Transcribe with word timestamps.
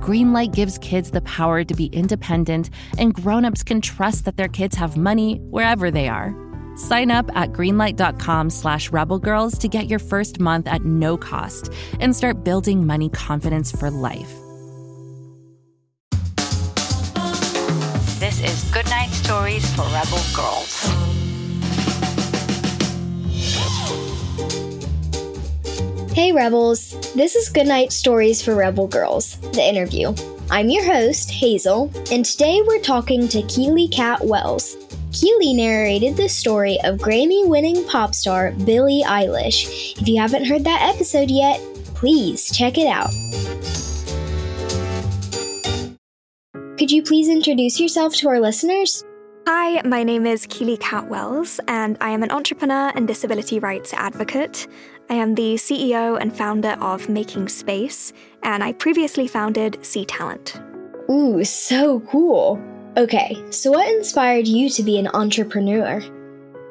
Greenlight 0.00 0.54
gives 0.54 0.78
kids 0.78 1.10
the 1.10 1.22
power 1.22 1.64
to 1.64 1.74
be 1.74 1.86
independent, 1.86 2.70
and 2.98 3.14
grown-ups 3.14 3.62
can 3.62 3.80
trust 3.80 4.24
that 4.24 4.36
their 4.36 4.48
kids 4.48 4.76
have 4.76 4.96
money 4.96 5.36
wherever 5.50 5.90
they 5.90 6.08
are. 6.08 6.34
Sign 6.76 7.10
up 7.10 7.30
at 7.34 7.52
greenlight.com 7.52 8.50
slash 8.50 8.90
rebelgirls 8.90 9.58
to 9.60 9.68
get 9.68 9.88
your 9.88 9.98
first 9.98 10.38
month 10.40 10.66
at 10.68 10.84
no 10.84 11.16
cost 11.16 11.72
and 12.00 12.14
start 12.14 12.44
building 12.44 12.86
money 12.86 13.08
confidence 13.08 13.72
for 13.72 13.90
life. 13.90 14.32
This 18.20 18.42
is 18.42 18.70
Goodnight 18.72 19.10
Stories 19.10 19.74
for 19.74 19.82
Rebel 19.82 20.20
Girls. 20.34 21.25
Hey 26.16 26.32
Rebels, 26.32 27.12
this 27.12 27.36
is 27.36 27.50
Goodnight 27.50 27.92
Stories 27.92 28.40
for 28.40 28.54
Rebel 28.54 28.88
Girls, 28.88 29.36
the 29.52 29.62
interview. 29.62 30.14
I'm 30.50 30.70
your 30.70 30.82
host, 30.82 31.30
Hazel, 31.30 31.92
and 32.10 32.24
today 32.24 32.62
we're 32.66 32.80
talking 32.80 33.28
to 33.28 33.42
Keely 33.42 33.86
Cat 33.88 34.24
Wells. 34.24 34.78
Keely 35.12 35.52
narrated 35.52 36.16
the 36.16 36.30
story 36.30 36.78
of 36.84 36.96
Grammy 37.00 37.46
winning 37.46 37.84
pop 37.84 38.14
star 38.14 38.52
Billie 38.64 39.02
Eilish. 39.04 40.00
If 40.00 40.08
you 40.08 40.18
haven't 40.18 40.46
heard 40.46 40.64
that 40.64 40.90
episode 40.94 41.30
yet, 41.30 41.60
please 41.94 42.50
check 42.50 42.78
it 42.78 42.86
out. 42.86 43.10
Could 46.78 46.90
you 46.90 47.02
please 47.02 47.28
introduce 47.28 47.78
yourself 47.78 48.14
to 48.14 48.28
our 48.28 48.40
listeners? 48.40 49.04
Hi, 49.48 49.80
my 49.86 50.02
name 50.02 50.26
is 50.26 50.44
Keely 50.50 50.76
Cat-Wells, 50.76 51.60
and 51.68 51.96
I 52.00 52.10
am 52.10 52.24
an 52.24 52.32
entrepreneur 52.32 52.90
and 52.96 53.06
disability 53.06 53.60
rights 53.60 53.94
advocate. 53.94 54.66
I 55.08 55.14
am 55.14 55.36
the 55.36 55.54
CEO 55.54 56.20
and 56.20 56.36
founder 56.36 56.76
of 56.80 57.08
Making 57.08 57.48
Space, 57.48 58.12
and 58.42 58.64
I 58.64 58.72
previously 58.72 59.28
founded 59.28 59.78
C 59.86 60.04
Talent. 60.04 60.60
Ooh, 61.08 61.44
so 61.44 62.00
cool. 62.00 62.60
Okay, 62.96 63.40
so 63.50 63.70
what 63.70 63.88
inspired 63.88 64.48
you 64.48 64.68
to 64.68 64.82
be 64.82 64.98
an 64.98 65.06
entrepreneur? 65.14 66.02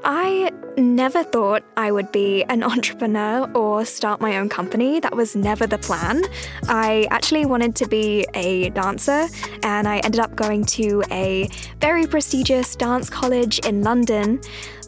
I 0.08 0.52
never 0.78 1.24
thought 1.24 1.64
I 1.78 1.92
would 1.92 2.12
be 2.12 2.44
an 2.44 2.62
entrepreneur 2.74 3.50
or 3.56 3.84
start 3.86 4.22
my 4.22 4.38
own 4.38 4.50
company. 4.50 5.00
That 5.00 5.16
was 5.16 5.36
never 5.36 5.66
the 5.66 5.80
plan. 5.80 6.24
I 6.70 7.08
actually 7.10 7.48
wanted 7.48 7.76
to 7.78 7.88
be 7.88 8.24
a 8.36 8.70
dancer, 8.70 9.28
and 9.64 9.88
I 9.88 9.98
ended 10.00 10.20
up 10.20 10.36
going 10.36 10.64
to 10.78 11.04
a 11.10 11.50
very 11.82 12.06
prestigious 12.06 12.76
dance 12.76 13.10
college 13.10 13.58
in 13.66 13.82
London. 13.82 14.42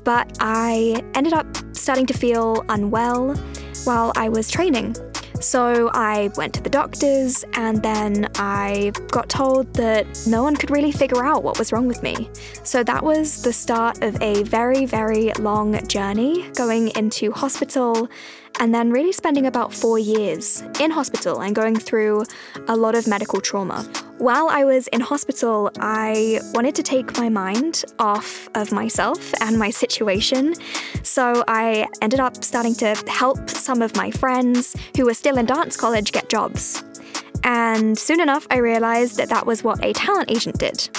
But 0.03 0.37
I 0.39 1.03
ended 1.15 1.33
up 1.33 1.47
starting 1.75 2.05
to 2.05 2.13
feel 2.13 2.63
unwell 2.69 3.35
while 3.85 4.11
I 4.15 4.29
was 4.29 4.51
training. 4.51 4.95
So 5.39 5.89
I 5.93 6.31
went 6.35 6.53
to 6.55 6.61
the 6.61 6.69
doctors, 6.69 7.45
and 7.53 7.81
then 7.81 8.29
I 8.35 8.91
got 9.11 9.29
told 9.29 9.73
that 9.75 10.05
no 10.27 10.43
one 10.43 10.55
could 10.55 10.71
really 10.71 10.91
figure 10.91 11.23
out 11.23 11.43
what 11.43 11.59
was 11.59 11.71
wrong 11.71 11.87
with 11.87 12.01
me. 12.03 12.29
So 12.63 12.83
that 12.83 13.03
was 13.03 13.41
the 13.41 13.53
start 13.53 14.01
of 14.03 14.21
a 14.21 14.43
very, 14.43 14.85
very 14.85 15.31
long 15.33 15.85
journey 15.87 16.49
going 16.51 16.89
into 16.97 17.31
hospital 17.31 18.09
and 18.59 18.73
then 18.73 18.91
really 18.91 19.11
spending 19.11 19.45
about 19.45 19.73
four 19.73 19.99
years 19.99 20.63
in 20.79 20.91
hospital 20.91 21.41
and 21.41 21.55
going 21.55 21.75
through 21.75 22.25
a 22.67 22.75
lot 22.75 22.95
of 22.95 23.07
medical 23.07 23.39
trauma. 23.39 23.83
While 24.17 24.49
I 24.49 24.63
was 24.63 24.87
in 24.87 25.01
hospital, 25.01 25.69
I 25.79 26.39
wanted 26.53 26.73
to 26.75 26.83
take 26.83 27.17
my 27.17 27.29
mind 27.29 27.85
off 27.99 28.49
of 28.55 28.71
myself 28.71 29.33
and 29.41 29.59
my 29.59 29.69
situation. 29.69 30.55
So 31.03 31.43
I 31.47 31.87
ended 32.01 32.19
up 32.19 32.43
starting 32.43 32.73
to 32.75 32.95
help 33.07 33.49
some 33.49 33.81
of 33.81 33.95
my 33.95 34.09
friends 34.09 34.75
who 34.95 35.05
were 35.05 35.13
still 35.13 35.37
in 35.37 35.45
dance 35.45 35.77
college 35.77 36.11
get 36.11 36.29
jobs. 36.29 36.83
And 37.43 37.97
soon 37.97 38.19
enough, 38.19 38.47
I 38.49 38.57
realized 38.57 39.17
that 39.17 39.29
that 39.29 39.45
was 39.45 39.63
what 39.63 39.83
a 39.83 39.93
talent 39.93 40.31
agent 40.31 40.57
did. 40.57 40.89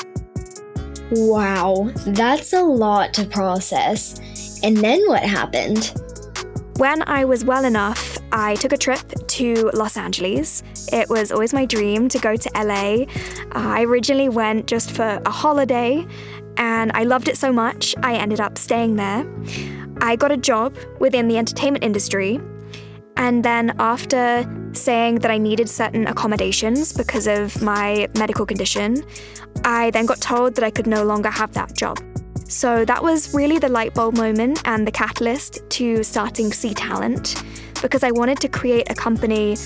Wow, 1.11 1.91
that's 2.07 2.53
a 2.53 2.63
lot 2.63 3.15
to 3.15 3.25
process. 3.25 4.21
And 4.63 4.77
then 4.77 5.01
what 5.09 5.23
happened? 5.23 5.93
When 6.79 7.03
I 7.09 7.25
was 7.25 7.45
well 7.45 7.65
enough, 7.65 8.19
I 8.31 8.55
took 8.55 8.73
a 8.73 8.77
trip 8.77 9.27
to 9.27 9.69
Los 9.75 9.97
Angeles. 9.97 10.63
It 10.93 11.11
was 11.11 11.33
always 11.33 11.53
my 11.53 11.65
dream 11.65 12.09
to 12.09 12.21
go 12.21 12.37
to 12.37 12.51
LA. 12.55 13.07
I 13.51 13.83
originally 13.83 14.29
went 14.29 14.69
just 14.69 14.93
for 14.93 15.21
a 15.27 15.31
holiday, 15.31 16.07
and 16.57 16.93
I 16.95 17.03
loved 17.03 17.27
it 17.27 17.37
so 17.37 17.53
much, 17.53 17.97
I 18.05 18.15
ended 18.15 18.39
up 18.39 18.57
staying 18.59 18.95
there. 18.95 19.27
I 20.01 20.15
got 20.15 20.31
a 20.31 20.37
job 20.37 20.77
within 21.01 21.27
the 21.27 21.37
entertainment 21.37 21.83
industry, 21.83 22.39
and 23.17 23.45
then 23.45 23.75
after 23.81 24.49
saying 24.73 25.17
that 25.17 25.33
I 25.33 25.39
needed 25.39 25.69
certain 25.69 26.07
accommodations 26.07 26.93
because 26.93 27.27
of 27.27 27.61
my 27.61 28.07
medical 28.17 28.47
condition, 28.47 29.03
I 29.65 29.91
then 29.91 30.07
got 30.07 30.21
told 30.21 30.55
that 30.55 30.63
I 30.63 30.71
could 30.71 30.87
no 30.87 31.03
longer 31.03 31.29
have 31.31 31.55
that 31.55 31.75
job. 31.75 31.99
So 32.49 32.85
that 32.87 33.03
was 33.03 33.35
really 33.35 33.59
the 33.59 33.69
light 33.69 33.95
bulb 33.95 34.17
moment 34.17 34.63
and 34.65 34.87
the 34.87 34.91
catalyst 34.91 35.69
to 35.71 36.03
starting 36.03 36.51
C 36.53 36.73
Talent 36.73 37.45
because 37.83 38.03
I 38.03 38.11
wanted 38.11 38.41
to 38.41 38.49
create 38.49 38.91
a 38.91 38.95
company 38.95 39.57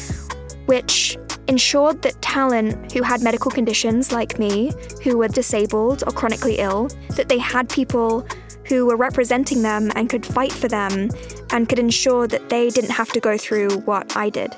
which 0.67 1.17
ensured 1.49 2.03
that 2.03 2.21
talent 2.21 2.93
who 2.93 3.03
had 3.03 3.23
medical 3.23 3.51
conditions 3.51 4.13
like 4.13 4.39
me, 4.39 4.73
who 5.03 5.19
were 5.19 5.29
disabled 5.29 6.03
or 6.07 6.13
chronically 6.13 6.59
ill, 6.59 6.89
that 7.11 7.29
they 7.29 7.39
had 7.39 7.69
people 7.69 8.27
who 8.67 8.87
were 8.87 8.97
representing 8.97 9.63
them 9.63 9.91
and 9.95 10.09
could 10.11 10.25
fight 10.25 10.53
for 10.53 10.69
them 10.69 11.09
and 11.51 11.69
could 11.69 11.79
ensure 11.79 12.27
that 12.27 12.49
they 12.49 12.69
didn't 12.69 12.91
have 12.91 13.11
to 13.11 13.21
go 13.21 13.37
through 13.37 13.71
what 13.81 14.17
I 14.17 14.29
did. 14.29 14.55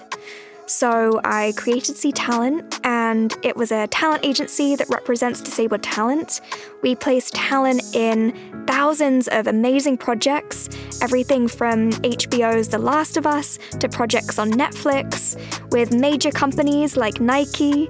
So 0.66 1.20
I 1.24 1.52
created 1.56 1.96
C 1.96 2.10
Talent, 2.10 2.80
and 3.14 3.32
it 3.44 3.56
was 3.56 3.70
a 3.70 3.86
talent 3.86 4.24
agency 4.24 4.74
that 4.74 4.88
represents 4.88 5.40
disabled 5.40 5.84
talent. 5.84 6.40
We 6.82 6.96
place 6.96 7.30
talent 7.30 7.94
in 7.94 8.34
thousands 8.66 9.28
of 9.28 9.46
amazing 9.46 9.98
projects, 9.98 10.68
everything 11.00 11.46
from 11.46 11.92
HBO's 12.02 12.68
The 12.68 12.78
Last 12.78 13.16
of 13.16 13.24
Us 13.24 13.60
to 13.78 13.88
projects 13.88 14.40
on 14.40 14.50
Netflix 14.50 15.38
with 15.70 15.94
major 15.94 16.32
companies 16.32 16.96
like 16.96 17.20
Nike. 17.20 17.88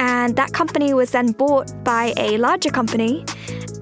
And 0.00 0.34
that 0.34 0.52
company 0.52 0.94
was 0.94 1.12
then 1.12 1.30
bought 1.30 1.72
by 1.84 2.12
a 2.16 2.36
larger 2.36 2.70
company. 2.70 3.24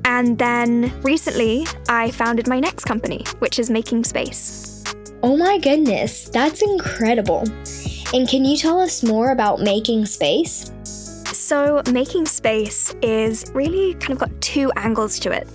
And 0.05 0.39
then 0.39 0.93
recently, 1.01 1.67
I 1.89 2.11
founded 2.11 2.47
my 2.47 2.61
next 2.61 2.85
company, 2.85 3.25
which 3.39 3.59
is 3.59 3.71
Making 3.71 4.05
Space. 4.05 4.85
Oh 5.23 5.35
my 5.39 5.57
goodness, 5.59 6.29
that's 6.29 6.61
incredible. 6.61 7.45
And 8.15 8.27
can 8.27 8.43
you 8.43 8.57
tell 8.57 8.81
us 8.81 9.03
more 9.03 9.33
about 9.33 9.61
Making 9.61 10.07
Space? 10.07 10.73
So, 11.35 11.83
Making 11.93 12.25
Space 12.25 12.95
is 13.03 13.45
really 13.53 13.93
kind 13.95 14.13
of 14.13 14.19
got 14.19 14.41
two 14.41 14.73
angles 14.77 15.19
to 15.21 15.31
it. 15.31 15.47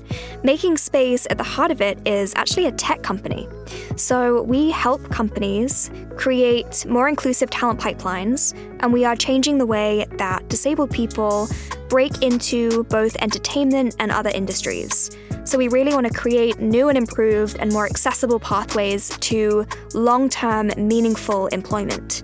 Making 0.43 0.77
Space, 0.77 1.25
at 1.31 1.39
the 1.39 1.43
heart 1.43 1.71
of 1.71 1.81
it, 1.81 1.97
is 2.07 2.31
actually 2.35 2.67
a 2.67 2.71
tech 2.71 3.01
company. 3.01 3.47
So, 3.95 4.43
we 4.43 4.69
help 4.69 5.03
companies 5.09 5.89
create 6.15 6.85
more 6.85 7.09
inclusive 7.09 7.49
talent 7.49 7.79
pipelines, 7.79 8.53
and 8.81 8.93
we 8.93 9.03
are 9.03 9.15
changing 9.15 9.57
the 9.57 9.65
way 9.65 10.05
that 10.17 10.47
disabled 10.47 10.91
people 10.91 11.47
break 11.89 12.21
into 12.21 12.83
both 12.83 13.15
entertainment 13.15 13.95
and 13.97 14.11
other 14.11 14.29
industries. 14.29 15.09
So, 15.43 15.57
we 15.57 15.69
really 15.69 15.93
want 15.95 16.05
to 16.05 16.13
create 16.13 16.59
new 16.59 16.89
and 16.89 16.99
improved 16.99 17.57
and 17.59 17.71
more 17.71 17.87
accessible 17.87 18.39
pathways 18.39 19.09
to 19.09 19.65
long 19.95 20.29
term, 20.29 20.71
meaningful 20.77 21.47
employment. 21.47 22.23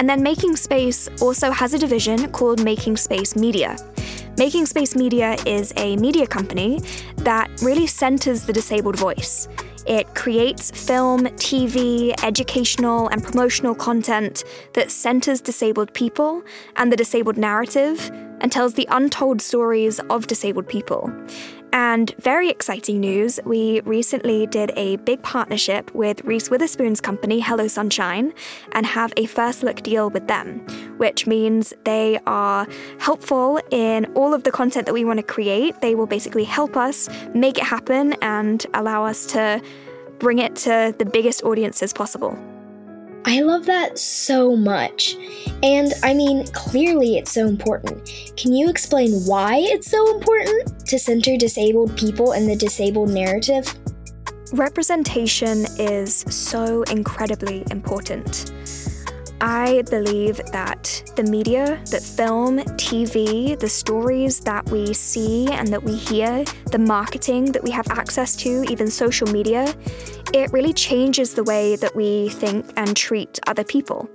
And 0.00 0.08
then 0.08 0.22
Making 0.22 0.56
Space 0.56 1.10
also 1.20 1.50
has 1.50 1.74
a 1.74 1.78
division 1.78 2.32
called 2.32 2.64
Making 2.64 2.96
Space 2.96 3.36
Media. 3.36 3.76
Making 4.38 4.64
Space 4.64 4.96
Media 4.96 5.36
is 5.44 5.74
a 5.76 5.94
media 5.96 6.26
company 6.26 6.80
that 7.18 7.50
really 7.60 7.86
centers 7.86 8.44
the 8.44 8.52
disabled 8.54 8.96
voice. 8.96 9.46
It 9.86 10.14
creates 10.14 10.70
film, 10.70 11.26
TV, 11.36 12.14
educational, 12.24 13.08
and 13.08 13.22
promotional 13.22 13.74
content 13.74 14.44
that 14.72 14.90
centers 14.90 15.42
disabled 15.42 15.92
people 15.92 16.44
and 16.76 16.90
the 16.90 16.96
disabled 16.96 17.36
narrative 17.36 18.10
and 18.40 18.50
tells 18.50 18.72
the 18.72 18.88
untold 18.90 19.42
stories 19.42 20.00
of 20.08 20.26
disabled 20.26 20.66
people. 20.66 21.12
And 21.72 22.14
very 22.18 22.50
exciting 22.50 23.00
news, 23.00 23.38
we 23.44 23.80
recently 23.80 24.46
did 24.46 24.72
a 24.76 24.96
big 24.96 25.22
partnership 25.22 25.94
with 25.94 26.24
Reese 26.24 26.50
Witherspoon's 26.50 27.00
company, 27.00 27.40
Hello 27.40 27.68
Sunshine, 27.68 28.32
and 28.72 28.84
have 28.86 29.12
a 29.16 29.26
first 29.26 29.62
look 29.62 29.82
deal 29.82 30.10
with 30.10 30.26
them, 30.26 30.60
which 30.98 31.26
means 31.26 31.72
they 31.84 32.18
are 32.26 32.66
helpful 32.98 33.60
in 33.70 34.06
all 34.14 34.34
of 34.34 34.42
the 34.42 34.50
content 34.50 34.86
that 34.86 34.92
we 34.92 35.04
want 35.04 35.18
to 35.18 35.22
create. 35.22 35.80
They 35.80 35.94
will 35.94 36.06
basically 36.06 36.44
help 36.44 36.76
us 36.76 37.08
make 37.34 37.58
it 37.58 37.64
happen 37.64 38.14
and 38.20 38.66
allow 38.74 39.04
us 39.04 39.26
to 39.26 39.62
bring 40.18 40.38
it 40.38 40.56
to 40.56 40.94
the 40.98 41.04
biggest 41.04 41.44
audiences 41.44 41.92
possible. 41.92 42.38
I 43.24 43.42
love 43.42 43.66
that 43.66 43.98
so 43.98 44.56
much. 44.56 45.16
And 45.62 45.92
I 46.02 46.14
mean, 46.14 46.46
clearly 46.48 47.18
it's 47.18 47.32
so 47.32 47.46
important. 47.46 48.32
Can 48.36 48.52
you 48.52 48.70
explain 48.70 49.12
why 49.26 49.58
it's 49.58 49.90
so 49.90 50.14
important 50.16 50.86
to 50.86 50.98
center 50.98 51.36
disabled 51.36 51.96
people 51.96 52.32
in 52.32 52.46
the 52.46 52.56
disabled 52.56 53.10
narrative? 53.10 53.74
Representation 54.52 55.66
is 55.78 56.24
so 56.28 56.82
incredibly 56.84 57.64
important. 57.70 58.52
I 59.40 59.82
believe 59.88 60.36
that 60.52 61.12
the 61.16 61.22
media, 61.22 61.80
that 61.90 62.02
film, 62.02 62.58
TV, 62.76 63.58
the 63.58 63.68
stories 63.68 64.40
that 64.40 64.68
we 64.70 64.92
see 64.92 65.50
and 65.50 65.68
that 65.68 65.82
we 65.82 65.96
hear, 65.96 66.44
the 66.70 66.78
marketing 66.78 67.46
that 67.52 67.62
we 67.62 67.70
have 67.70 67.88
access 67.90 68.36
to, 68.36 68.64
even 68.68 68.90
social 68.90 69.26
media, 69.28 69.74
it 70.32 70.52
really 70.52 70.72
changes 70.72 71.34
the 71.34 71.44
way 71.44 71.76
that 71.76 71.94
we 71.94 72.28
think 72.30 72.72
and 72.76 72.96
treat 72.96 73.38
other 73.46 73.64
people. 73.64 74.08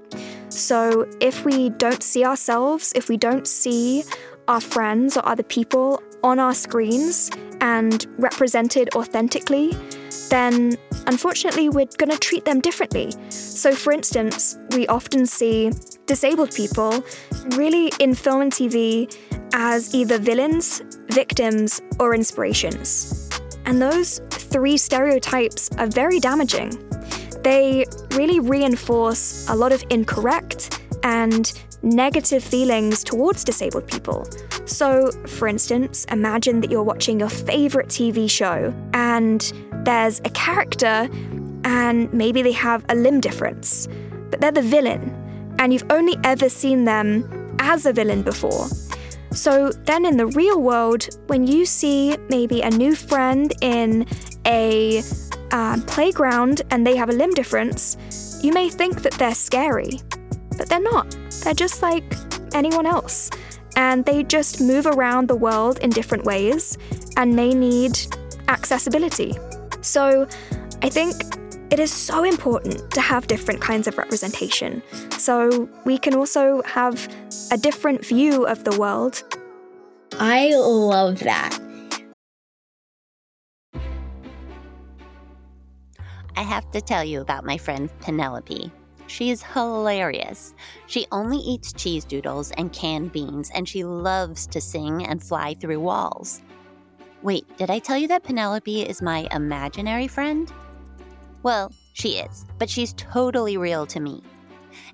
So 0.50 1.10
if 1.20 1.44
we 1.44 1.70
don't 1.70 2.02
see 2.02 2.24
ourselves, 2.24 2.94
if 2.96 3.10
we 3.10 3.18
don't 3.18 3.46
see 3.48 4.04
our 4.48 4.62
friends 4.62 5.18
or 5.18 5.28
other 5.28 5.44
people 5.44 6.02
on 6.24 6.40
our 6.40 6.54
screens 6.54 7.30
and 7.62 8.06
represented 8.18 8.90
authentically, 8.96 9.76
then 10.30 10.76
unfortunately 11.08 11.70
we're 11.70 11.88
going 11.98 12.10
to 12.12 12.18
treat 12.18 12.46
them 12.46 12.62
differently. 12.62 13.14
So, 13.30 13.76
for 13.76 13.92
instance, 13.92 14.58
we 14.72 14.88
often 14.88 15.26
see 15.26 15.72
disabled 16.06 16.54
people 16.54 17.04
really 17.52 17.92
in 18.00 18.14
film 18.14 18.42
and 18.42 18.52
TV 18.52 19.14
as 19.54 19.94
either 19.94 20.18
villains, 20.18 20.82
victims, 21.10 21.82
or 22.00 22.16
inspirations. 22.16 23.30
And 23.66 23.82
those 23.82 24.22
three 24.56 24.78
stereotypes 24.78 25.70
are 25.80 25.88
very 25.88 26.18
damaging. 26.18 26.70
They 27.44 27.86
really 28.12 28.40
reinforce 28.40 29.46
a 29.50 29.54
lot 29.54 29.74
of 29.74 29.84
incorrect 29.90 30.80
and 31.04 31.52
negative 31.84 32.42
feelings 32.42 33.04
towards 33.04 33.44
disabled 33.44 33.86
people. 33.86 34.26
So, 34.64 35.12
for 35.28 35.50
instance, 35.50 36.06
imagine 36.06 36.62
that 36.62 36.72
you're 36.72 36.84
watching 36.84 37.20
your 37.20 37.28
favorite 37.28 37.90
TV 37.90 38.30
show 38.30 38.74
and 38.94 39.42
there's 39.84 40.22
a 40.24 40.30
character 40.30 41.10
and 41.66 42.12
maybe 42.14 42.42
they 42.42 42.54
have 42.54 42.86
a 42.88 42.96
limb 42.96 43.20
difference, 43.20 43.90
but 44.30 44.40
they're 44.40 44.54
the 44.54 44.62
villain 44.62 45.14
and 45.60 45.74
you've 45.74 45.92
only 45.92 46.16
ever 46.24 46.48
seen 46.48 46.86
them 46.86 47.58
as 47.60 47.86
a 47.86 47.92
villain 47.92 48.22
before. 48.22 48.68
So 49.36 49.70
then 49.70 50.06
in 50.06 50.16
the 50.16 50.28
real 50.28 50.62
world, 50.62 51.10
when 51.28 51.46
you 51.46 51.66
see 51.66 52.18
maybe 52.30 52.62
a 52.62 52.70
new 52.70 52.96
friend 52.96 53.54
in 53.62 54.08
a 54.48 55.04
uh, 55.52 55.78
playground 55.88 56.62
and 56.72 56.88
they 56.88 56.96
have 56.96 57.10
a 57.10 57.12
limb 57.12 57.32
difference, 57.32 57.98
you 58.42 58.54
may 58.54 58.70
think 58.70 59.02
that 59.02 59.12
they're 59.14 59.36
scary, 59.36 60.00
but 60.58 60.70
they're 60.70 60.80
not. 60.80 61.18
They're 61.44 61.54
just 61.54 61.82
like 61.82 62.16
anyone 62.54 62.86
else. 62.86 63.30
And 63.76 64.06
they 64.06 64.24
just 64.24 64.62
move 64.62 64.86
around 64.86 65.28
the 65.28 65.36
world 65.36 65.80
in 65.80 65.90
different 65.90 66.24
ways 66.24 66.78
and 67.18 67.36
may 67.36 67.54
need 67.54 68.00
accessibility. 68.48 69.34
So 69.82 70.28
I 70.82 70.88
think 70.90 71.14
it 71.72 71.80
is 71.80 71.92
so 71.92 72.24
important 72.24 72.92
to 72.92 73.02
have 73.02 73.28
different 73.28 73.60
kinds 73.62 73.88
of 73.88 73.98
representation. 73.98 74.84
So 75.18 75.70
we 75.84 75.98
can 75.98 76.14
also 76.14 76.62
have 76.64 77.08
a 77.52 77.58
different 77.58 78.06
view 78.06 78.46
of 78.46 78.64
the 78.64 78.78
world. 78.80 79.24
I 80.20 80.56
love 80.56 81.20
that. 81.20 81.60
I 86.38 86.42
have 86.42 86.70
to 86.72 86.82
tell 86.82 87.04
you 87.04 87.22
about 87.22 87.46
my 87.46 87.58
friend 87.58 87.90
Penelope. 88.02 88.72
She 89.08 89.30
is 89.30 89.42
hilarious. 89.42 90.54
She 90.88 91.08
only 91.12 91.38
eats 91.38 91.72
cheese 91.74 92.06
doodles 92.06 92.52
and 92.58 92.74
canned 92.74 93.12
beans, 93.12 93.52
and 93.54 93.70
she 93.70 93.84
loves 93.84 94.48
to 94.48 94.60
sing 94.60 95.06
and 95.06 95.24
fly 95.24 95.54
through 95.54 95.80
walls. 95.80 96.42
Wait, 97.22 97.46
did 97.58 97.70
I 97.70 97.80
tell 97.80 97.98
you 97.98 98.08
that 98.10 98.24
Penelope 98.24 98.82
is 98.82 99.02
my 99.02 99.28
imaginary 99.32 100.08
friend? 100.08 100.52
Well, 101.46 101.72
she 101.94 102.18
is, 102.18 102.44
but 102.58 102.72
she's 102.72 102.94
totally 102.94 103.56
real 103.56 103.86
to 103.86 104.00
me. 104.00 104.24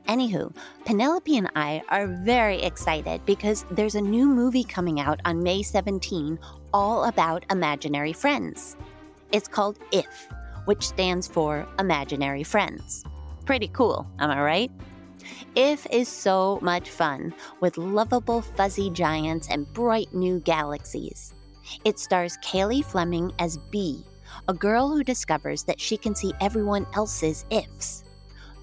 Anywho, 0.09 0.53
Penelope 0.83 1.37
and 1.37 1.49
I 1.55 1.81
are 1.87 2.07
very 2.07 2.61
excited 2.61 3.25
because 3.25 3.65
there's 3.71 3.95
a 3.95 4.01
new 4.01 4.27
movie 4.27 4.65
coming 4.65 4.99
out 4.99 5.21
on 5.23 5.41
May 5.41 5.63
17 5.63 6.37
all 6.73 7.05
about 7.05 7.45
imaginary 7.49 8.11
friends. 8.11 8.75
It's 9.31 9.47
called 9.47 9.79
IF, 9.93 10.27
which 10.65 10.85
stands 10.85 11.25
for 11.25 11.65
Imaginary 11.79 12.43
Friends. 12.43 13.05
Pretty 13.45 13.69
cool, 13.69 14.05
am 14.19 14.29
I 14.29 14.41
right? 14.41 14.71
IF 15.55 15.87
is 15.89 16.09
so 16.09 16.59
much 16.61 16.89
fun 16.89 17.33
with 17.61 17.77
lovable 17.77 18.41
fuzzy 18.41 18.89
giants 18.89 19.47
and 19.49 19.71
bright 19.71 20.13
new 20.13 20.41
galaxies. 20.41 21.33
It 21.85 21.97
stars 21.97 22.37
Cailey 22.43 22.83
Fleming 22.83 23.31
as 23.39 23.55
Bee, 23.55 24.03
a 24.47 24.53
girl 24.53 24.89
who 24.89 25.03
discovers 25.03 25.63
that 25.63 25.79
she 25.79 25.97
can 25.97 26.15
see 26.15 26.33
everyone 26.41 26.85
else's 26.93 27.45
ifs. 27.49 28.03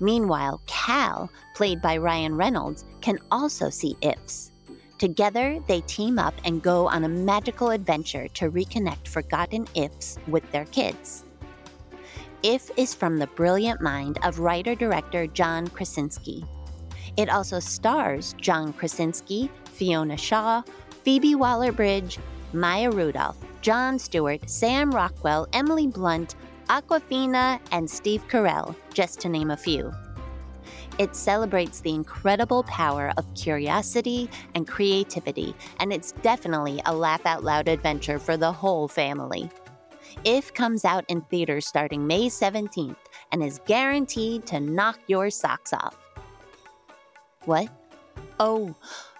Meanwhile, 0.00 0.60
Cal, 0.66 1.30
played 1.54 1.82
by 1.82 1.96
Ryan 1.96 2.36
Reynolds, 2.36 2.84
can 3.00 3.18
also 3.30 3.68
see 3.68 3.96
ifs. 4.02 4.52
Together, 4.98 5.62
they 5.68 5.80
team 5.82 6.18
up 6.18 6.34
and 6.44 6.62
go 6.62 6.88
on 6.88 7.04
a 7.04 7.08
magical 7.08 7.70
adventure 7.70 8.28
to 8.28 8.50
reconnect 8.50 9.06
forgotten 9.06 9.66
ifs 9.74 10.18
with 10.26 10.50
their 10.50 10.64
kids. 10.66 11.24
If 12.42 12.70
is 12.76 12.94
from 12.94 13.18
the 13.18 13.26
brilliant 13.28 13.80
mind 13.80 14.18
of 14.22 14.38
writer 14.38 14.74
director 14.74 15.26
John 15.26 15.68
Krasinski. 15.68 16.44
It 17.16 17.28
also 17.28 17.58
stars 17.58 18.34
John 18.40 18.72
Krasinski, 18.72 19.50
Fiona 19.64 20.16
Shaw, 20.16 20.62
Phoebe 21.02 21.34
Waller 21.34 21.72
Bridge, 21.72 22.18
Maya 22.52 22.90
Rudolph, 22.90 23.36
Jon 23.60 23.98
Stewart, 23.98 24.48
Sam 24.48 24.90
Rockwell, 24.90 25.48
Emily 25.52 25.86
Blunt, 25.86 26.36
Awkwafina, 26.68 27.60
and 27.72 27.88
Steve 27.88 28.26
Carell, 28.28 28.74
just 28.92 29.20
to 29.20 29.28
name 29.28 29.50
a 29.50 29.56
few. 29.56 29.92
It 30.98 31.14
celebrates 31.14 31.80
the 31.80 31.94
incredible 31.94 32.64
power 32.64 33.12
of 33.16 33.32
curiosity 33.34 34.28
and 34.54 34.66
creativity, 34.66 35.54
and 35.78 35.92
it's 35.92 36.12
definitely 36.12 36.82
a 36.86 36.94
laugh 36.94 37.24
out 37.24 37.44
loud 37.44 37.68
adventure 37.68 38.18
for 38.18 38.36
the 38.36 38.50
whole 38.50 38.88
family. 38.88 39.48
If 40.24 40.52
comes 40.54 40.84
out 40.84 41.04
in 41.08 41.20
theaters 41.22 41.66
starting 41.66 42.06
May 42.06 42.26
17th 42.26 42.96
and 43.30 43.42
is 43.42 43.60
guaranteed 43.66 44.46
to 44.46 44.58
knock 44.58 44.98
your 45.06 45.30
socks 45.30 45.72
off. 45.72 45.96
What? 47.44 47.68
Oh, 48.40 48.74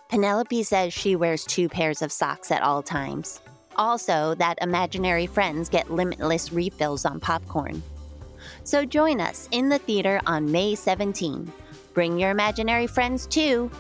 Penelope 0.09 0.63
says 0.65 0.93
she 0.93 1.15
wears 1.15 1.45
two 1.45 1.69
pairs 1.69 2.03
of 2.03 2.11
socks 2.11 2.51
at 2.51 2.63
all 2.63 2.83
times. 2.83 3.41
Also, 3.79 4.35
that 4.35 4.59
imaginary 4.61 5.27
friends 5.27 5.69
get 5.69 5.91
limitless 5.91 6.53
refills 6.53 7.05
on 7.05 7.21
popcorn. 7.21 7.83
So 8.65 8.85
join 8.85 9.21
us 9.21 9.49
in 9.53 9.69
the 9.69 9.79
theater 9.79 10.21
on 10.27 10.51
May 10.51 10.75
17. 10.75 11.51
Bring 11.95 12.19
your 12.19 12.31
imaginary 12.31 12.87
friends 12.87 13.27
too. 13.27 13.71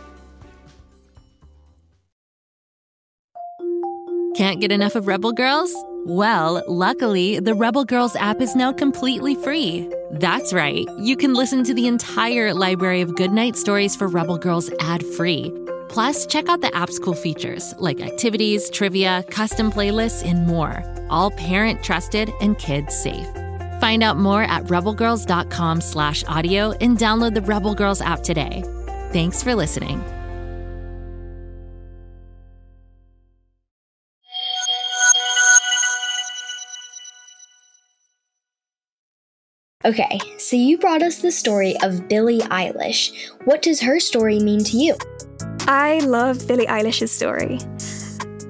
Can't 4.34 4.60
get 4.60 4.70
enough 4.70 4.94
of 4.94 5.08
Rebel 5.08 5.32
Girls? 5.32 5.74
Well, 6.06 6.62
luckily, 6.68 7.40
the 7.40 7.54
Rebel 7.54 7.84
Girls 7.84 8.14
app 8.14 8.40
is 8.40 8.54
now 8.54 8.72
completely 8.72 9.34
free. 9.34 9.92
That's 10.12 10.52
right, 10.52 10.86
you 11.00 11.16
can 11.16 11.34
listen 11.34 11.64
to 11.64 11.74
the 11.74 11.88
entire 11.88 12.54
library 12.54 13.00
of 13.00 13.16
goodnight 13.16 13.56
stories 13.56 13.96
for 13.96 14.06
Rebel 14.06 14.38
Girls 14.38 14.70
ad 14.80 15.04
free. 15.04 15.52
Plus, 15.88 16.26
check 16.26 16.48
out 16.48 16.60
the 16.60 16.74
app's 16.74 16.98
cool 16.98 17.14
features 17.14 17.74
like 17.78 18.00
activities, 18.00 18.70
trivia, 18.70 19.24
custom 19.30 19.70
playlists, 19.70 20.24
and 20.24 20.46
more. 20.46 20.82
All 21.10 21.30
parent 21.30 21.82
trusted 21.82 22.30
and 22.40 22.58
kids 22.58 22.94
safe. 22.96 23.28
Find 23.80 24.02
out 24.02 24.16
more 24.16 24.42
at 24.42 24.64
rebelgirls.com 24.64 25.80
slash 25.80 26.24
audio 26.24 26.72
and 26.80 26.98
download 26.98 27.34
the 27.34 27.42
Rebel 27.42 27.74
Girls 27.74 28.00
app 28.00 28.22
today. 28.22 28.62
Thanks 29.12 29.42
for 29.42 29.54
listening. 29.54 30.02
Okay, 39.84 40.18
so 40.38 40.56
you 40.56 40.76
brought 40.76 41.02
us 41.02 41.22
the 41.22 41.32
story 41.32 41.74
of 41.82 42.08
Billie 42.08 42.40
Eilish. 42.40 43.30
What 43.44 43.62
does 43.62 43.80
her 43.80 44.00
story 44.00 44.38
mean 44.38 44.62
to 44.64 44.76
you? 44.76 44.96
I 45.70 45.98
love 45.98 46.48
Billie 46.48 46.66
Eilish's 46.66 47.10
story. 47.12 47.58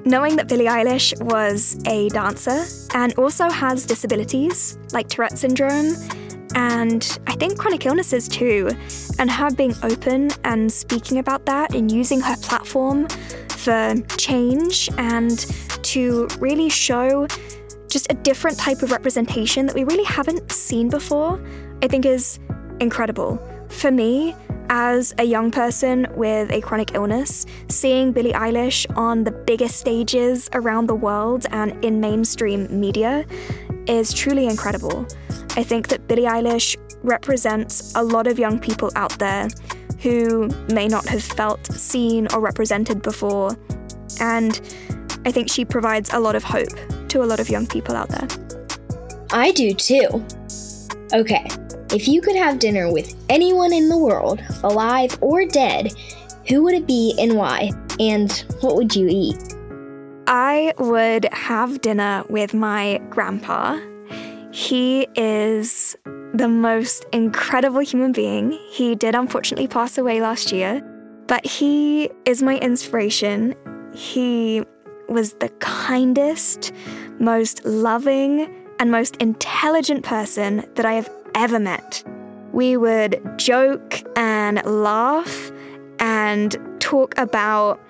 knowing 0.04 0.36
that 0.36 0.48
Billie 0.48 0.66
Eilish 0.66 1.20
was 1.22 1.78
a 1.86 2.08
dancer 2.10 2.64
and 2.94 3.12
also 3.18 3.50
has 3.50 3.84
disabilities 3.84 4.78
like 4.92 5.08
Tourette 5.08 5.36
syndrome 5.36 5.92
and 6.54 7.18
I 7.26 7.34
think 7.34 7.58
chronic 7.58 7.84
illnesses 7.86 8.26
too, 8.26 8.70
and 9.18 9.30
her 9.30 9.50
being 9.50 9.74
open 9.82 10.30
and 10.44 10.72
speaking 10.72 11.18
about 11.18 11.44
that 11.46 11.74
and 11.74 11.90
using 11.90 12.20
her 12.20 12.36
platform 12.36 13.06
for 13.50 13.94
change 14.16 14.88
and 14.96 15.38
to 15.82 16.26
really 16.38 16.70
show 16.70 17.26
just 17.88 18.10
a 18.10 18.14
different 18.14 18.58
type 18.58 18.82
of 18.82 18.92
representation 18.92 19.66
that 19.66 19.74
we 19.74 19.84
really 19.84 20.04
haven't 20.04 20.50
seen 20.52 20.88
before, 20.88 21.40
I 21.82 21.88
think 21.88 22.06
is 22.06 22.38
incredible. 22.80 23.38
For 23.68 23.90
me, 23.90 24.34
as 24.70 25.14
a 25.18 25.24
young 25.24 25.50
person 25.50 26.06
with 26.14 26.50
a 26.50 26.60
chronic 26.60 26.94
illness, 26.94 27.46
seeing 27.68 28.12
Billie 28.12 28.32
Eilish 28.32 28.86
on 28.96 29.24
the 29.24 29.30
biggest 29.30 29.76
stages 29.76 30.48
around 30.52 30.86
the 30.86 30.94
world 30.94 31.46
and 31.50 31.84
in 31.84 32.00
mainstream 32.00 32.66
media 32.80 33.24
is 33.86 34.12
truly 34.12 34.46
incredible. 34.46 35.06
I 35.56 35.62
think 35.62 35.88
that 35.88 36.06
Billie 36.06 36.24
Eilish 36.24 36.76
represents 37.02 37.92
a 37.94 38.02
lot 38.02 38.26
of 38.26 38.38
young 38.38 38.58
people 38.58 38.90
out 38.94 39.18
there 39.18 39.48
who 40.00 40.48
may 40.72 40.86
not 40.86 41.06
have 41.06 41.22
felt 41.22 41.64
seen 41.66 42.28
or 42.32 42.40
represented 42.40 43.02
before. 43.02 43.56
And 44.20 44.60
I 45.24 45.32
think 45.32 45.50
she 45.50 45.64
provides 45.64 46.12
a 46.12 46.20
lot 46.20 46.36
of 46.36 46.44
hope 46.44 46.68
to 47.08 47.22
a 47.22 47.26
lot 47.26 47.40
of 47.40 47.48
young 47.48 47.66
people 47.66 47.96
out 47.96 48.08
there. 48.08 48.28
I 49.32 49.52
do 49.52 49.74
too. 49.74 50.24
Okay, 51.12 51.46
if 51.92 52.06
you 52.06 52.20
could 52.20 52.36
have 52.36 52.58
dinner 52.58 52.92
with 52.92 53.14
anyone 53.28 53.72
in 53.72 53.88
the 53.88 53.96
world, 53.96 54.42
alive 54.62 55.16
or 55.20 55.46
dead, 55.46 55.92
who 56.46 56.62
would 56.62 56.74
it 56.74 56.86
be 56.86 57.14
and 57.18 57.34
why? 57.34 57.70
And 57.98 58.32
what 58.60 58.76
would 58.76 58.94
you 58.94 59.08
eat? 59.10 59.54
I 60.26 60.74
would 60.78 61.26
have 61.32 61.80
dinner 61.80 62.24
with 62.28 62.52
my 62.52 63.00
grandpa. 63.08 63.80
He 64.52 65.06
is 65.14 65.96
the 66.34 66.48
most 66.48 67.06
incredible 67.12 67.80
human 67.80 68.12
being. 68.12 68.52
He 68.70 68.94
did 68.94 69.14
unfortunately 69.14 69.68
pass 69.68 69.96
away 69.96 70.20
last 70.20 70.52
year, 70.52 70.82
but 71.26 71.44
he 71.46 72.10
is 72.26 72.42
my 72.42 72.58
inspiration. 72.58 73.54
He 73.94 74.62
was 75.08 75.32
the 75.34 75.48
kindest, 75.60 76.72
most 77.18 77.64
loving, 77.64 78.54
and 78.78 78.90
most 78.90 79.16
intelligent 79.16 80.04
person 80.04 80.64
that 80.74 80.84
I 80.84 80.92
have 80.92 81.10
ever 81.38 81.60
met. 81.60 82.02
We 82.52 82.76
would 82.76 83.22
joke 83.36 84.02
and 84.16 84.60
laugh 84.64 85.52
and 86.00 86.56
talk 86.80 87.16
about 87.16 87.80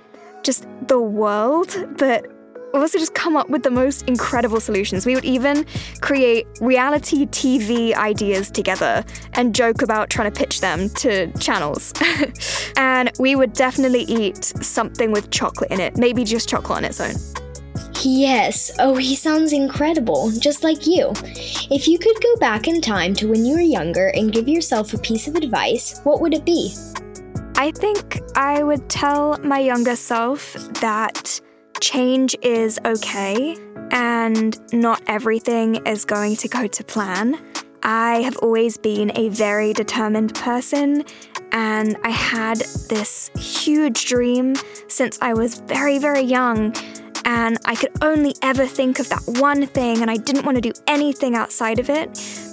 just 0.42 0.66
the 0.86 1.00
world, 1.00 1.74
but 1.96 2.26
also 2.74 2.98
just 2.98 3.14
come 3.14 3.36
up 3.36 3.48
with 3.48 3.62
the 3.62 3.70
most 3.70 4.06
incredible 4.06 4.60
solutions. 4.60 5.06
We 5.06 5.14
would 5.14 5.24
even 5.24 5.64
create 6.02 6.46
reality 6.60 7.26
TV 7.26 7.94
ideas 7.94 8.50
together 8.50 9.04
and 9.32 9.54
joke 9.54 9.80
about 9.80 10.10
trying 10.10 10.30
to 10.30 10.38
pitch 10.38 10.60
them 10.60 10.90
to 10.90 11.32
channels. 11.38 11.94
and 12.76 13.10
we 13.18 13.34
would 13.34 13.54
definitely 13.54 14.02
eat 14.02 14.44
something 14.44 15.10
with 15.10 15.30
chocolate 15.30 15.70
in 15.70 15.80
it, 15.80 15.96
maybe 15.96 16.24
just 16.24 16.48
chocolate 16.48 16.78
on 16.78 16.84
its 16.84 17.00
own. 17.00 17.14
Yes, 18.04 18.70
oh, 18.78 18.94
he 18.94 19.16
sounds 19.16 19.52
incredible, 19.52 20.30
just 20.30 20.62
like 20.62 20.86
you. 20.86 21.12
If 21.70 21.88
you 21.88 21.98
could 21.98 22.20
go 22.22 22.36
back 22.36 22.68
in 22.68 22.80
time 22.80 23.12
to 23.14 23.28
when 23.28 23.44
you 23.44 23.54
were 23.54 23.60
younger 23.60 24.08
and 24.08 24.32
give 24.32 24.48
yourself 24.48 24.94
a 24.94 24.98
piece 24.98 25.26
of 25.26 25.34
advice, 25.34 26.00
what 26.04 26.20
would 26.20 26.32
it 26.32 26.44
be? 26.44 26.74
I 27.56 27.72
think 27.72 28.20
I 28.36 28.62
would 28.62 28.88
tell 28.88 29.36
my 29.38 29.58
younger 29.58 29.96
self 29.96 30.52
that 30.80 31.40
change 31.80 32.36
is 32.40 32.78
okay 32.84 33.56
and 33.90 34.56
not 34.72 35.02
everything 35.08 35.84
is 35.86 36.04
going 36.04 36.36
to 36.36 36.48
go 36.48 36.68
to 36.68 36.84
plan. 36.84 37.36
I 37.82 38.22
have 38.22 38.36
always 38.38 38.76
been 38.78 39.10
a 39.16 39.28
very 39.30 39.72
determined 39.72 40.34
person, 40.34 41.04
and 41.52 41.96
I 42.04 42.10
had 42.10 42.58
this 42.88 43.30
huge 43.36 44.06
dream 44.06 44.54
since 44.88 45.18
I 45.20 45.32
was 45.32 45.60
very, 45.60 45.98
very 45.98 46.22
young 46.22 46.74
and 47.28 47.58
I 47.66 47.74
could 47.74 47.90
only 48.00 48.34
ever 48.40 48.66
think 48.66 48.98
of 48.98 49.10
that 49.10 49.22
one 49.26 49.66
thing, 49.66 50.00
and 50.00 50.10
I 50.10 50.16
didn't 50.16 50.46
want 50.46 50.56
to 50.56 50.62
do 50.62 50.72
anything 50.86 51.36
outside 51.36 51.78
of 51.78 51.90
it. 51.90 52.08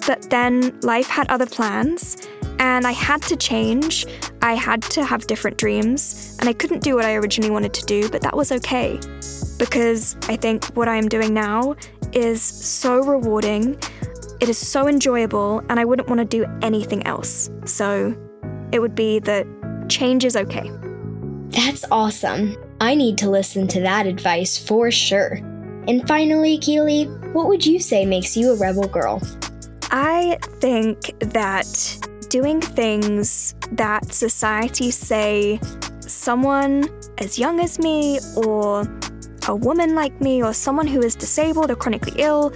But 0.05 0.29
then 0.29 0.77
life 0.81 1.07
had 1.07 1.29
other 1.29 1.45
plans, 1.45 2.27
and 2.59 2.85
I 2.85 2.91
had 2.91 3.21
to 3.23 3.37
change. 3.37 4.05
I 4.41 4.55
had 4.55 4.81
to 4.83 5.05
have 5.05 5.27
different 5.27 5.57
dreams, 5.57 6.35
and 6.41 6.49
I 6.49 6.53
couldn't 6.53 6.83
do 6.83 6.93
what 6.95 7.05
I 7.05 7.15
originally 7.15 7.51
wanted 7.51 7.73
to 7.73 7.85
do, 7.85 8.09
but 8.09 8.21
that 8.21 8.35
was 8.35 8.51
okay. 8.51 8.99
Because 9.57 10.17
I 10.27 10.35
think 10.35 10.65
what 10.75 10.89
I 10.89 10.97
am 10.97 11.07
doing 11.07 11.33
now 11.33 11.77
is 12.11 12.41
so 12.41 12.97
rewarding, 12.97 13.79
it 14.41 14.49
is 14.49 14.57
so 14.57 14.89
enjoyable, 14.89 15.61
and 15.69 15.79
I 15.79 15.85
wouldn't 15.85 16.09
want 16.09 16.19
to 16.19 16.25
do 16.25 16.45
anything 16.61 17.01
else. 17.07 17.49
So 17.63 18.13
it 18.73 18.79
would 18.79 18.93
be 18.93 19.19
that 19.19 19.47
change 19.87 20.25
is 20.25 20.35
okay. 20.35 20.69
That's 21.51 21.85
awesome. 21.89 22.57
I 22.81 22.93
need 22.95 23.17
to 23.19 23.29
listen 23.29 23.67
to 23.69 23.79
that 23.81 24.05
advice 24.05 24.57
for 24.57 24.91
sure. 24.91 25.33
And 25.87 26.05
finally, 26.07 26.57
Keely, 26.57 27.05
what 27.33 27.47
would 27.47 27.65
you 27.65 27.79
say 27.79 28.05
makes 28.05 28.35
you 28.35 28.51
a 28.51 28.55
rebel 28.57 28.87
girl? 28.87 29.21
I 29.91 30.37
think 30.59 31.17
that 31.19 31.67
doing 32.29 32.59
things 32.59 33.55
that 33.71 34.13
society 34.13 34.91
say 34.91 35.59
someone 36.01 36.89
as 37.17 37.39
young 37.39 37.59
as 37.59 37.79
me 37.79 38.19
or 38.35 38.81
a 39.47 39.55
woman 39.55 39.95
like 39.95 40.19
me 40.19 40.43
or 40.43 40.53
someone 40.53 40.87
who 40.87 41.01
is 41.01 41.15
disabled 41.15 41.71
or 41.71 41.75
chronically 41.75 42.13
ill 42.21 42.51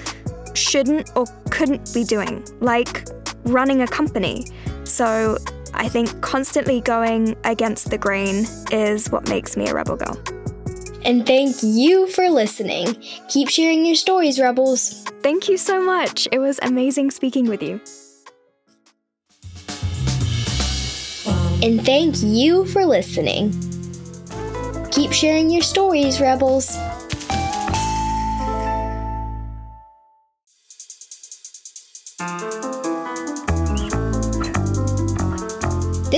shouldn't 0.53 1.11
or 1.15 1.25
couldn't 1.49 1.93
be 1.93 2.03
doing, 2.03 2.43
like 2.59 3.07
running 3.45 3.83
a 3.83 3.87
company. 3.87 4.47
So 4.83 5.37
I 5.73 5.87
think 5.87 6.21
constantly 6.21 6.81
going 6.81 7.35
against 7.43 7.89
the 7.89 7.97
grain 7.97 8.45
is 8.71 9.09
what 9.09 9.29
makes 9.29 9.55
me 9.55 9.67
a 9.67 9.73
rebel 9.73 9.95
girl. 9.97 10.17
And 11.03 11.25
thank 11.25 11.57
you 11.63 12.07
for 12.07 12.29
listening. 12.29 13.01
Keep 13.29 13.49
sharing 13.49 13.85
your 13.85 13.95
stories, 13.95 14.39
Rebels. 14.39 15.03
Thank 15.23 15.47
you 15.47 15.57
so 15.57 15.81
much. 15.81 16.27
It 16.31 16.39
was 16.39 16.59
amazing 16.61 17.11
speaking 17.11 17.47
with 17.47 17.63
you. 17.63 17.79
And 21.61 21.85
thank 21.85 22.15
you 22.21 22.65
for 22.65 22.85
listening. 22.85 23.53
Keep 24.91 25.13
sharing 25.13 25.49
your 25.49 25.61
stories, 25.61 26.19
Rebels. 26.19 26.77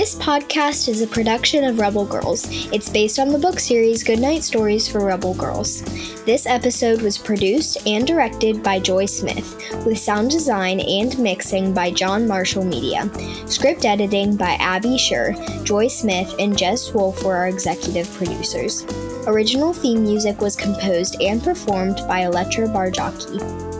This 0.02 0.16
podcast 0.16 0.88
is 0.88 1.00
a 1.00 1.06
production 1.06 1.62
of 1.62 1.78
Rebel 1.78 2.04
Girls. 2.04 2.48
It's 2.72 2.90
based 2.90 3.20
on 3.20 3.28
the 3.28 3.38
book 3.38 3.60
series 3.60 4.02
Goodnight 4.02 4.42
Stories 4.42 4.88
for 4.88 5.04
Rebel 5.04 5.32
Girls. 5.32 5.80
This 6.24 6.44
episode 6.44 7.02
was 7.02 7.16
produced 7.16 7.86
and 7.86 8.04
directed 8.04 8.64
by 8.64 8.80
Joy 8.80 9.06
Smith, 9.06 9.56
with 9.86 10.00
sound 10.00 10.32
design 10.32 10.80
and 10.80 11.16
mixing 11.20 11.72
by 11.72 11.92
John 11.92 12.26
Marshall 12.26 12.64
Media. 12.64 13.08
Script 13.46 13.84
editing 13.84 14.36
by 14.36 14.54
Abby 14.54 14.96
Scher, 14.96 15.36
Joy 15.62 15.86
Smith, 15.86 16.34
and 16.40 16.60
Jes 16.60 16.92
Wolfe 16.92 17.22
were 17.22 17.36
our 17.36 17.46
executive 17.46 18.12
producers. 18.14 18.84
Original 19.28 19.72
theme 19.72 20.02
music 20.02 20.40
was 20.40 20.56
composed 20.56 21.22
and 21.22 21.40
performed 21.44 21.98
by 22.08 22.22
Elettra 22.22 22.66
Bargiacchi. 22.74 23.71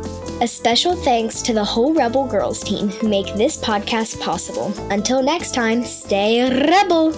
A 0.42 0.46
special 0.48 0.96
thanks 0.96 1.40
to 1.42 1.52
the 1.52 1.62
whole 1.62 1.94
Rebel 1.94 2.26
Girls 2.26 2.64
team 2.64 2.88
who 2.88 3.08
make 3.08 3.32
this 3.34 3.56
podcast 3.56 4.20
possible. 4.20 4.74
Until 4.90 5.22
next 5.22 5.54
time, 5.54 5.84
stay 5.84 6.42
rebel! 6.42 7.12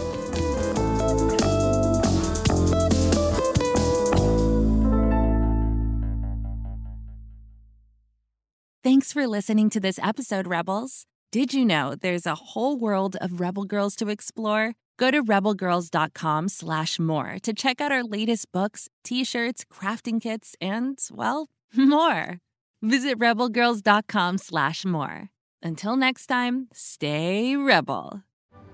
Thanks 8.85 9.11
for 9.11 9.27
listening 9.27 9.71
to 9.71 9.81
this 9.81 9.99
episode, 10.03 10.47
Rebels. 10.47 11.07
Did 11.33 11.55
you 11.55 11.65
know 11.65 11.95
there's 11.95 12.27
a 12.27 12.35
whole 12.35 12.77
world 12.77 13.17
of 13.23 13.41
Rebel 13.41 13.65
Girls 13.65 13.97
to 13.97 14.11
explore? 14.11 14.75
Go 14.99 15.11
to 15.11 15.25
rebelgirls.com 15.25 16.51
slash 16.51 16.99
more 16.99 17.39
to 17.43 17.55
check 17.55 17.81
out 17.81 17.91
our 17.91 18.05
latest 18.05 18.53
books, 18.53 18.91
t-shirts, 19.03 19.65
crafting 19.73 20.21
kits, 20.21 20.55
and, 20.61 20.99
well, 21.11 21.49
more. 21.75 22.41
Visit 22.85 23.19
rebelgirls.com 23.19 24.37
slash 24.37 24.85
more. 24.85 25.31
Until 25.63 25.97
next 25.97 26.27
time, 26.27 26.69
stay 26.75 27.57
rebel. 27.57 28.25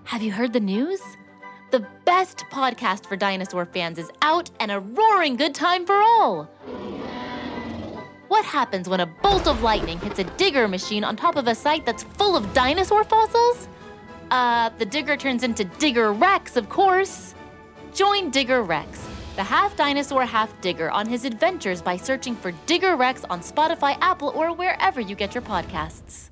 Have 0.02 0.20
you 0.20 0.32
heard 0.32 0.52
the 0.52 0.58
news? 0.58 1.00
The 1.70 1.86
best 2.04 2.38
podcast 2.50 3.06
for 3.06 3.14
dinosaur 3.14 3.66
fans 3.66 3.98
is 3.98 4.10
out 4.20 4.50
and 4.58 4.72
a 4.72 4.80
roaring 4.80 5.36
good 5.36 5.54
time 5.54 5.86
for 5.86 5.94
all. 5.94 6.46
What 8.26 8.44
happens 8.44 8.88
when 8.88 8.98
a 8.98 9.06
bolt 9.06 9.46
of 9.46 9.62
lightning 9.62 10.00
hits 10.00 10.18
a 10.18 10.24
digger 10.24 10.66
machine 10.66 11.04
on 11.04 11.14
top 11.14 11.36
of 11.36 11.46
a 11.46 11.54
site 11.54 11.86
that's 11.86 12.02
full 12.02 12.34
of 12.36 12.52
dinosaur 12.52 13.04
fossils? 13.04 13.68
Uh, 14.32 14.70
the 14.78 14.86
digger 14.86 15.16
turns 15.16 15.44
into 15.44 15.62
Digger 15.78 16.12
Rex, 16.12 16.56
of 16.56 16.68
course. 16.68 17.36
Join 17.94 18.30
Digger 18.30 18.64
Rex 18.64 19.06
the 19.40 19.44
half 19.44 19.74
dinosaur, 19.74 20.26
half 20.26 20.60
digger, 20.60 20.90
on 20.90 21.06
his 21.06 21.24
adventures 21.24 21.80
by 21.80 21.96
searching 21.96 22.36
for 22.36 22.52
Digger 22.66 22.94
Rex 22.94 23.24
on 23.30 23.40
Spotify, 23.40 23.96
Apple, 24.02 24.32
or 24.34 24.52
wherever 24.52 25.00
you 25.00 25.14
get 25.14 25.34
your 25.34 25.40
podcasts. 25.40 26.29